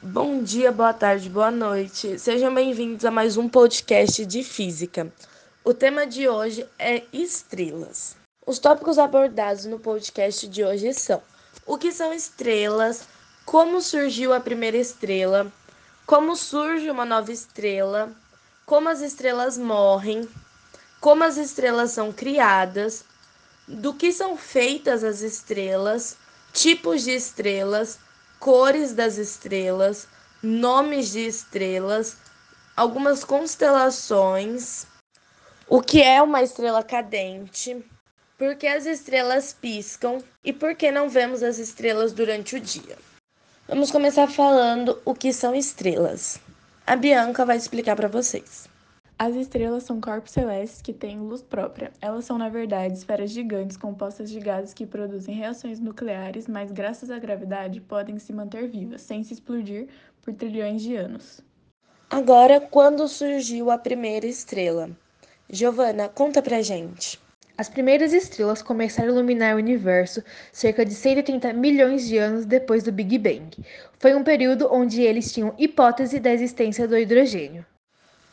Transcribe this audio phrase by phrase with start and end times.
[0.00, 2.20] Bom dia, boa tarde, boa noite.
[2.20, 5.12] Sejam bem-vindos a mais um podcast de física.
[5.64, 8.16] O tema de hoje é estrelas.
[8.46, 11.20] Os tópicos abordados no podcast de hoje são:
[11.66, 13.08] o que são estrelas,
[13.44, 15.50] como surgiu a primeira estrela,
[16.06, 18.12] como surge uma nova estrela,
[18.64, 20.28] como as estrelas morrem,
[21.00, 23.04] como as estrelas são criadas,
[23.66, 26.16] do que são feitas as estrelas,
[26.52, 27.98] tipos de estrelas,
[28.38, 30.06] cores das estrelas,
[30.42, 32.16] nomes de estrelas,
[32.76, 34.86] algumas constelações,
[35.68, 37.84] o que é uma estrela cadente,
[38.38, 42.96] por que as estrelas piscam e por que não vemos as estrelas durante o dia.
[43.66, 46.38] Vamos começar falando o que são estrelas.
[46.86, 48.67] A Bianca vai explicar para vocês.
[49.20, 51.90] As estrelas são corpos celestes que têm luz própria.
[52.00, 57.10] Elas são, na verdade, esferas gigantes compostas de gases que produzem reações nucleares, mas graças
[57.10, 59.88] à gravidade podem se manter vivas, sem se explodir
[60.22, 61.40] por trilhões de anos.
[62.08, 64.88] Agora, quando surgiu a primeira estrela?
[65.50, 67.18] Giovana, conta pra gente.
[67.56, 70.22] As primeiras estrelas começaram a iluminar o universo
[70.52, 73.50] cerca de 130 milhões de anos depois do Big Bang.
[73.98, 77.66] Foi um período onde eles tinham hipótese da existência do hidrogênio.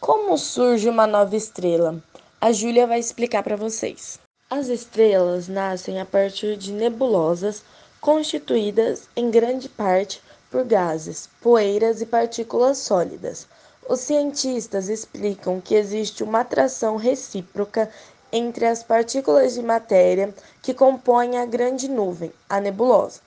[0.00, 2.02] Como surge uma nova estrela?
[2.40, 4.18] A Júlia vai explicar para vocês.
[4.48, 7.62] As estrelas nascem a partir de nebulosas
[8.00, 13.46] constituídas em grande parte por gases, poeiras e partículas sólidas.
[13.86, 17.90] Os cientistas explicam que existe uma atração recíproca
[18.32, 23.20] entre as partículas de matéria que compõem a grande nuvem, a nebulosa.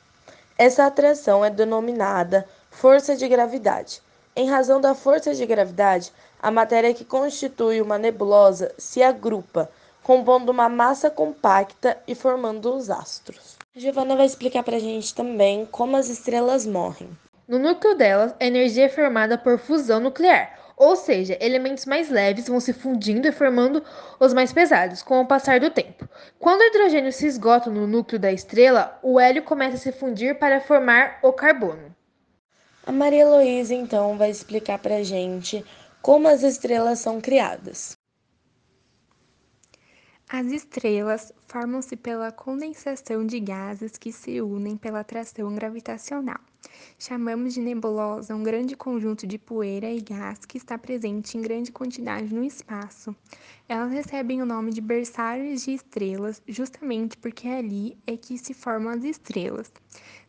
[0.57, 4.01] Essa atração é denominada força de gravidade.
[4.35, 6.11] Em razão da força de gravidade,
[6.43, 9.71] a matéria que constitui uma nebulosa se agrupa,
[10.03, 13.55] compondo uma massa compacta e formando os astros.
[13.73, 17.09] Giovanna vai explicar para a gente também como as estrelas morrem.
[17.47, 22.49] No núcleo delas, a energia é formada por fusão nuclear, ou seja, elementos mais leves
[22.49, 23.81] vão se fundindo e formando
[24.19, 26.09] os mais pesados com o passar do tempo.
[26.39, 30.37] Quando o hidrogênio se esgota no núcleo da estrela, o hélio começa a se fundir
[30.37, 31.95] para formar o carbono.
[32.85, 35.63] A Maria Heloísa, então, vai explicar para a gente
[36.03, 37.97] como as estrelas são criadas.
[40.27, 46.41] As estrelas formam-se pela condensação de gases que se unem pela atração gravitacional.
[46.99, 51.71] Chamamos de nebulosa um grande conjunto de poeira e gás que está presente em grande
[51.71, 53.15] quantidade no espaço.
[53.69, 58.91] Elas recebem o nome de berçários de estrelas justamente porque ali é que se formam
[58.91, 59.71] as estrelas.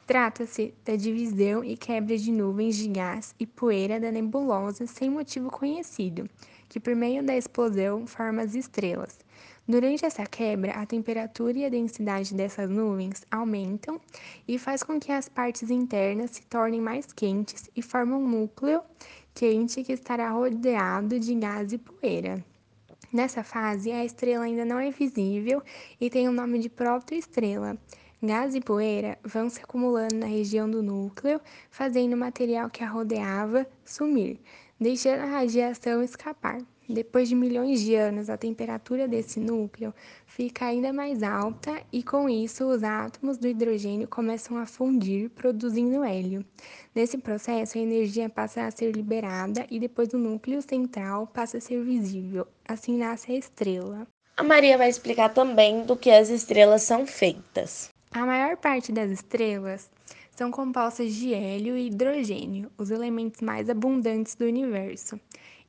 [0.06, 5.50] Trata-se da divisão e quebra de nuvens de gás e poeira da nebulosa sem motivo
[5.50, 6.28] conhecido,
[6.68, 9.18] que por meio da explosão forma as estrelas.
[9.66, 13.98] Durante essa quebra, a temperatura e a densidade dessas nuvens aumentam
[14.46, 18.82] e faz com que as partes internas se tornem mais quentes e formam um núcleo
[19.34, 22.44] quente que estará rodeado de gás e poeira.
[23.10, 25.62] Nessa fase, a estrela ainda não é visível
[25.98, 27.78] e tem o nome de protoestrela.
[28.24, 31.38] Gás e poeira vão se acumulando na região do núcleo,
[31.70, 34.40] fazendo o material que a rodeava sumir,
[34.80, 36.62] deixando a radiação escapar.
[36.88, 39.92] Depois de milhões de anos, a temperatura desse núcleo
[40.26, 46.02] fica ainda mais alta e, com isso, os átomos do hidrogênio começam a fundir, produzindo
[46.02, 46.42] hélio.
[46.94, 51.60] Nesse processo, a energia passa a ser liberada e depois o núcleo central passa a
[51.60, 52.46] ser visível.
[52.66, 54.06] Assim nasce a estrela.
[54.38, 57.93] A Maria vai explicar também do que as estrelas são feitas.
[58.16, 59.90] A maior parte das estrelas
[60.36, 65.18] são compostas de hélio e hidrogênio, os elementos mais abundantes do universo.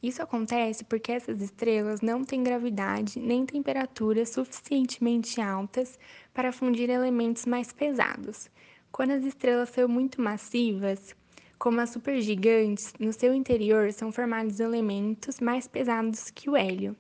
[0.01, 5.97] Isso acontece porque essas estrelas não têm gravidade nem temperatura suficientemente altas
[6.35, 8.47] para fundir elementos mais pesados.
[8.91, 11.15] Quando as estrelas são muito massivas,
[11.57, 16.95] como as supergigantes, no seu interior são formados elementos mais pesados que o hélio.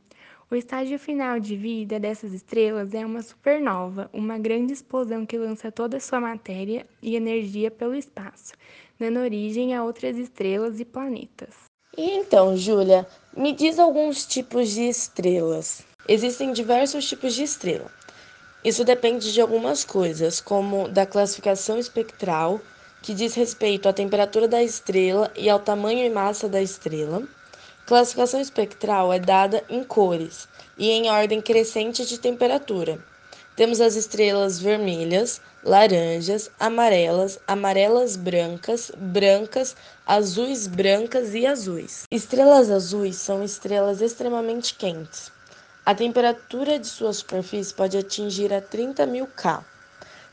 [0.49, 5.71] O estágio final de vida dessas estrelas é uma supernova, uma grande explosão que lança
[5.71, 8.53] toda a sua matéria e energia pelo espaço,
[8.99, 11.55] dando origem a outras estrelas e planetas.
[11.97, 15.81] E então, Júlia, me diz alguns tipos de estrelas.
[16.07, 17.89] Existem diversos tipos de estrela.
[18.63, 22.61] Isso depende de algumas coisas, como da classificação espectral,
[23.01, 27.27] que diz respeito à temperatura da estrela e ao tamanho e massa da estrela
[27.85, 32.97] Classificação espectral é dada em cores e em ordem crescente de temperatura.
[33.55, 42.05] Temos as estrelas vermelhas, laranjas, amarelas, amarelas brancas, brancas, azuis brancas e azuis.
[42.09, 45.31] Estrelas azuis são estrelas extremamente quentes.
[45.85, 49.63] A temperatura de sua superfície pode atingir a 30 mil K.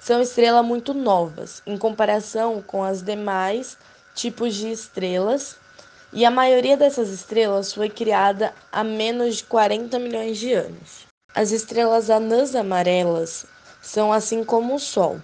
[0.00, 3.76] São estrelas muito novas, em comparação com as demais
[4.14, 5.56] tipos de estrelas,
[6.12, 11.06] e a maioria dessas estrelas foi criada há menos de 40 milhões de anos.
[11.34, 13.46] As estrelas anãs amarelas
[13.80, 15.18] são assim como o Sol.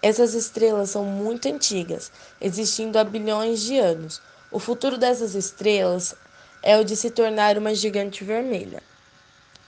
[0.00, 2.10] Essas estrelas são muito antigas,
[2.40, 4.22] existindo há bilhões de anos.
[4.50, 6.14] O futuro dessas estrelas
[6.62, 8.82] é o de se tornar uma gigante vermelha.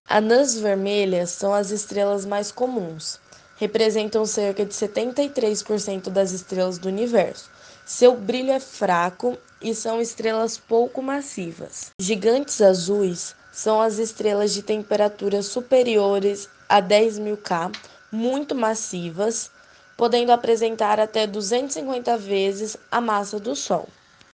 [0.08, 3.20] Anãs vermelhas são as estrelas mais comuns.
[3.56, 7.50] Representam cerca de 73% das estrelas do universo.
[7.85, 11.91] Seu brilho é fraco e são estrelas pouco massivas.
[12.00, 17.70] Gigantes azuis são as estrelas de temperaturas superiores a 10 mil K,
[18.12, 19.50] muito massivas,
[19.97, 23.88] podendo apresentar até 250 vezes a massa do Sol.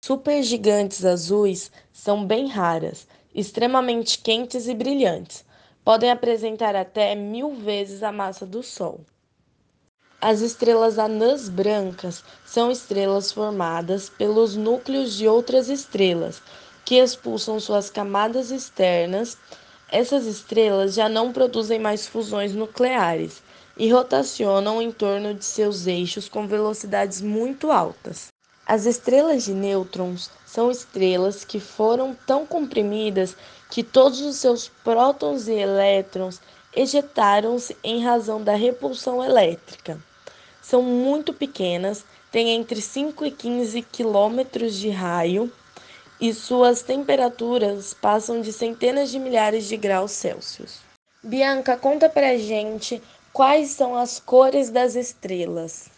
[0.05, 5.45] Supergigantes azuis são bem raras, extremamente quentes e brilhantes.
[5.85, 9.01] Podem apresentar até mil vezes a massa do Sol.
[10.25, 16.41] As estrelas anãs brancas são estrelas formadas pelos núcleos de outras estrelas,
[16.85, 19.37] que expulsam suas camadas externas.
[19.89, 23.43] Essas estrelas já não produzem mais fusões nucleares
[23.77, 28.29] e rotacionam em torno de seus eixos com velocidades muito altas.
[28.65, 33.37] As estrelas de nêutrons são estrelas que foram tão comprimidas
[33.69, 36.41] que todos os seus prótons e elétrons
[36.73, 39.99] ejetaram-se em razão da repulsão elétrica.
[40.73, 45.53] São muito pequenas, têm entre 5 e 15 quilômetros de raio
[46.19, 50.81] e suas temperaturas passam de centenas de milhares de graus Celsius.
[51.23, 53.03] Bianca, conta pra gente
[53.35, 55.91] quais são as cores das estrelas.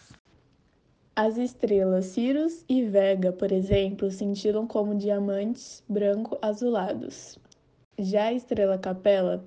[1.15, 7.39] As estrelas Sirius e Vega, por exemplo, cintilam como diamantes branco-azulados.
[7.97, 9.41] Já a estrela Capella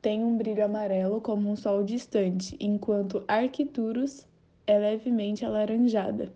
[0.00, 4.26] tem um brilho amarelo como um sol distante, enquanto Arcturus
[4.68, 6.30] é levemente alaranjada.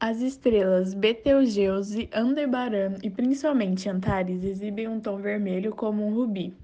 [0.00, 6.56] As estrelas Betelgeuse, Aldebaran e principalmente Antares exibem um tom vermelho como um rubi.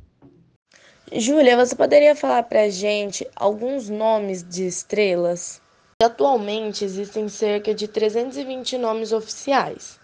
[1.13, 5.61] Júlia, você poderia falar pra gente alguns nomes de estrelas?
[6.03, 10.01] Atualmente existem cerca de 320 nomes oficiais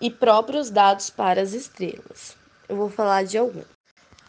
[0.00, 2.36] e próprios dados para as estrelas.
[2.68, 3.64] Eu vou falar de alguns.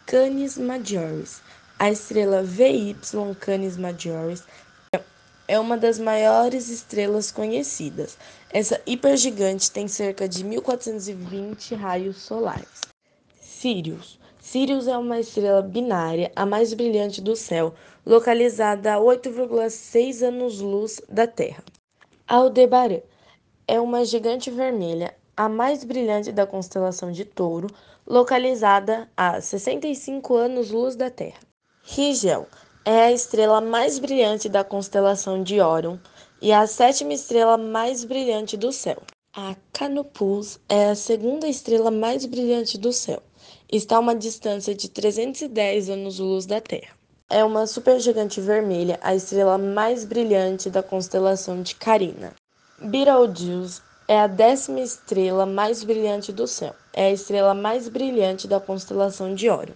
[0.06, 1.42] Canis Majoris.
[1.78, 2.96] A estrela VY
[3.38, 4.44] Canis Majoris
[5.48, 8.18] é uma das maiores estrelas conhecidas.
[8.52, 12.82] Essa hipergigante tem cerca de 1420 raios solares.
[13.40, 14.20] Sirius.
[14.38, 17.74] Sirius é uma estrela binária, a mais brilhante do céu,
[18.04, 21.64] localizada a 8,6 anos-luz da Terra.
[22.26, 23.00] Aldebaran
[23.66, 27.68] é uma gigante vermelha, a mais brilhante da constelação de Touro,
[28.06, 31.40] localizada a 65 anos-luz da Terra.
[31.82, 32.46] Rigel
[32.90, 35.98] é a estrela mais brilhante da constelação de Órion
[36.40, 39.02] e a sétima estrela mais brilhante do céu.
[39.36, 43.22] A Canopus é a segunda estrela mais brilhante do céu.
[43.70, 46.96] Está a uma distância de 310 anos-luz da Terra.
[47.28, 52.32] É uma supergigante vermelha, a estrela mais brilhante da constelação de Carina.
[52.80, 56.74] Betelgeuse é a décima estrela mais brilhante do céu.
[56.94, 59.74] É a estrela mais brilhante da constelação de Órion.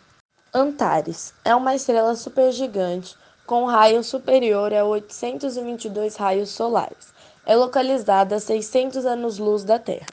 [0.54, 3.16] Antares é uma estrela supergigante
[3.46, 7.10] com raio superior a 822 raios solares.
[7.46, 10.08] É localizada a 600 anos-luz da Terra.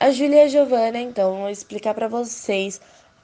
[0.00, 2.80] A Julia Giovanna, então, vai explicar para vocês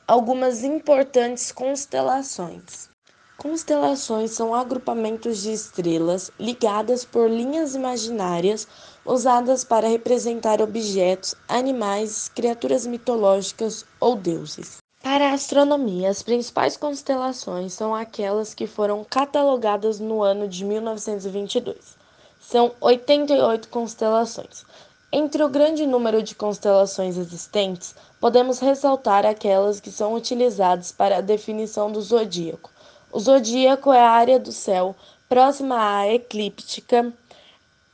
[0.07, 2.89] algumas importantes constelações.
[3.37, 8.69] Constelações são agrupamentos de estrelas ligadas por linhas imaginárias
[9.05, 14.86] usadas para representar objetos, animais, criaturas mitológicas ou deuses.
[15.17, 21.97] Para a astronomia, as principais constelações são aquelas que foram catalogadas no ano de 1922.
[22.39, 24.67] São 88 constelações.
[25.11, 31.23] Entre o grande número de constelações existentes, podemos ressaltar aquelas que são utilizadas para a
[31.23, 32.71] definição do zodíaco.
[33.11, 34.95] O zodíaco é a área do céu
[35.31, 37.11] próxima à eclíptica,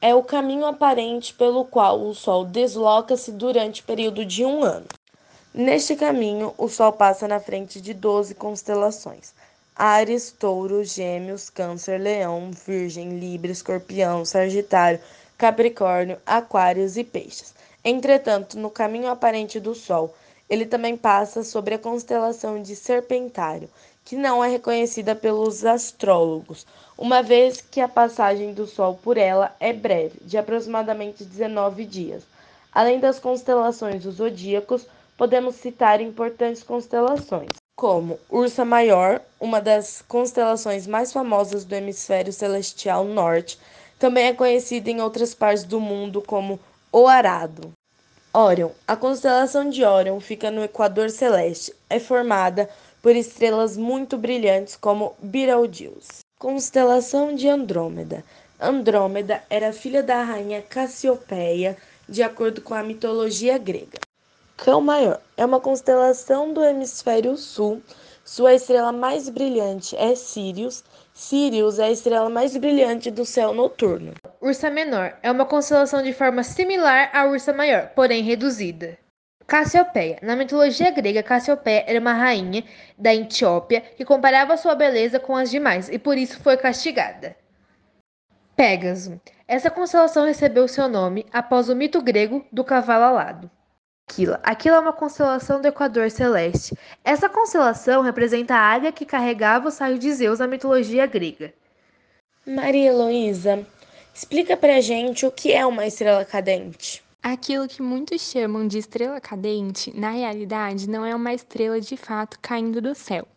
[0.01, 4.87] é o caminho aparente pelo qual o Sol desloca-se durante o período de um ano.
[5.55, 9.35] Neste caminho, o Sol passa na frente de 12 constelações:
[9.77, 14.99] Ares, Touro, Gêmeos, Câncer, Leão, Virgem, Libra, Escorpião, Sagitário,
[15.37, 17.53] Capricórnio, Aquários e Peixes.
[17.85, 20.15] Entretanto, no caminho aparente do Sol,
[20.49, 23.69] ele também passa sobre a constelação de Serpentário,
[24.07, 26.67] que não é reconhecida pelos astrólogos,
[26.97, 32.23] uma vez que a passagem do Sol por ela é breve, de aproximadamente 19 dias.
[32.73, 34.87] Além das constelações dos zodíacos,
[35.23, 43.05] podemos citar importantes constelações, como Ursa Maior, uma das constelações mais famosas do hemisfério celestial
[43.05, 43.57] norte,
[44.01, 46.59] também é conhecida em outras partes do mundo como
[46.91, 47.71] o arado.
[48.35, 48.71] Órion.
[48.85, 51.73] A constelação de Órion fica no equador celeste.
[51.89, 52.69] É formada
[53.01, 56.19] por estrelas muito brilhantes como Betelgeuse.
[56.37, 58.25] Constelação de Andrômeda.
[58.59, 61.77] Andrômeda era filha da rainha Cassiopeia,
[62.09, 64.03] de acordo com a mitologia grega.
[64.57, 67.83] Cão Maior é uma constelação do hemisfério sul.
[68.25, 70.85] Sua estrela mais brilhante é Sirius.
[71.13, 74.13] Sirius é a estrela mais brilhante do céu noturno.
[74.41, 78.97] Ursa Menor é uma constelação de forma similar à Ursa Maior, porém reduzida.
[79.47, 80.19] Cassiopeia.
[80.23, 82.63] Na mitologia grega, Cassiopeia era uma rainha
[82.97, 87.35] da Etiópia que comparava sua beleza com as demais e por isso foi castigada.
[88.55, 89.21] Pégaso.
[89.49, 93.51] Essa constelação recebeu seu nome após o mito grego do cavalo alado.
[94.09, 94.41] Aquila.
[94.43, 96.77] Aquila é uma constelação do Equador Celeste.
[97.03, 101.53] Essa constelação representa a águia que carregava o saio de Zeus na mitologia grega.
[102.47, 103.67] Maria Heloísa,
[104.15, 107.03] explica pra gente o que é uma estrela cadente.
[107.23, 112.37] Aquilo que muitos chamam de estrela cadente, na realidade, não é uma estrela de fato
[112.43, 113.29] caindo do céu.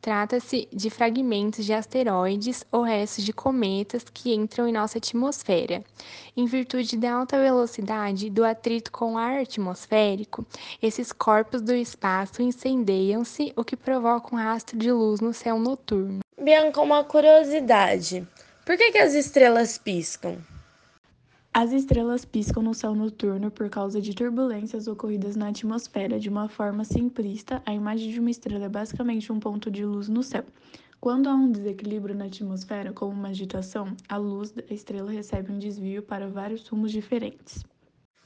[0.00, 5.82] Trata-se de fragmentos de asteroides ou restos de cometas que entram em nossa atmosfera.
[6.36, 10.46] Em virtude da alta velocidade do atrito com o ar atmosférico,
[10.80, 16.20] esses corpos do espaço incendeiam-se, o que provoca um rastro de luz no céu noturno.
[16.40, 18.24] Bianca, uma curiosidade:
[18.64, 20.38] por que, que as estrelas piscam?
[21.56, 26.18] As estrelas piscam no céu noturno por causa de turbulências ocorridas na atmosfera.
[26.18, 30.08] De uma forma simplista, a imagem de uma estrela é basicamente um ponto de luz
[30.08, 30.42] no céu.
[31.00, 35.58] Quando há um desequilíbrio na atmosfera, como uma agitação, a luz da estrela recebe um
[35.60, 37.62] desvio para vários rumos diferentes.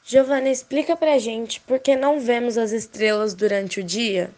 [0.02, 4.30] Giovana, explica pra gente por que não vemos as estrelas durante o dia?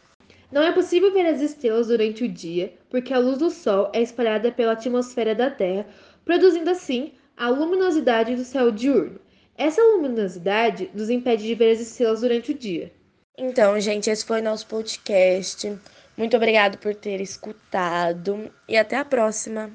[0.51, 4.03] Não é possível ver as estrelas durante o dia, porque a luz do Sol é
[4.03, 5.87] espalhada pela atmosfera da Terra,
[6.25, 9.19] produzindo assim a luminosidade do céu diurno.
[9.57, 12.93] Essa luminosidade nos impede de ver as estrelas durante o dia.
[13.37, 15.75] Então, gente, esse foi nosso podcast.
[16.19, 19.71] Muito obrigado por ter escutado e até a próxima.